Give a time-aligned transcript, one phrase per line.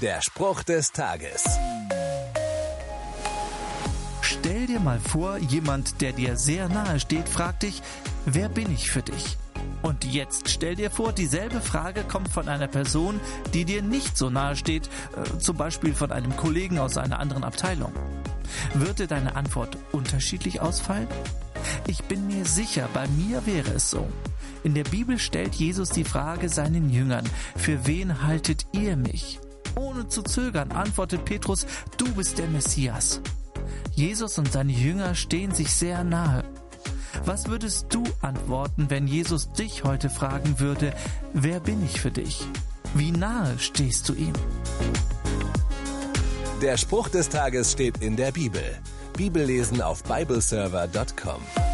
[0.00, 1.44] Der Spruch des Tages.
[4.22, 7.82] Stell dir mal vor, jemand, der dir sehr nahe steht, fragt dich,
[8.24, 9.36] wer bin ich für dich?
[9.82, 13.20] Und jetzt stell dir vor, dieselbe Frage kommt von einer Person,
[13.52, 17.44] die dir nicht so nahe steht, äh, zum Beispiel von einem Kollegen aus einer anderen
[17.44, 17.92] Abteilung.
[18.72, 21.08] Würde deine Antwort unterschiedlich ausfallen?
[21.86, 24.08] Ich bin mir sicher, bei mir wäre es so.
[24.64, 29.40] In der Bibel stellt Jesus die Frage seinen Jüngern, für wen haltet ihr mich?
[29.76, 31.66] Ohne zu zögern antwortet Petrus,
[31.96, 33.20] du bist der Messias.
[33.94, 36.44] Jesus und seine Jünger stehen sich sehr nahe.
[37.24, 40.94] Was würdest du antworten, wenn Jesus dich heute fragen würde,
[41.34, 42.46] wer bin ich für dich?
[42.94, 44.32] Wie nahe stehst du ihm?
[46.62, 48.62] Der Spruch des Tages steht in der Bibel.
[49.16, 51.69] Bibellesen auf bibleserver.com.